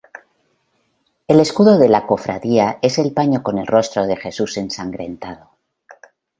El 1.27 1.39
escudo 1.39 1.77
de 1.77 1.87
la 1.87 2.07
cofradía 2.07 2.79
es 2.81 2.97
el 2.97 3.13
paño 3.13 3.43
con 3.43 3.59
el 3.59 3.67
rostro 3.67 4.07
de 4.07 4.15
Jesús 4.17 4.57
ensangrentado. 4.57 5.51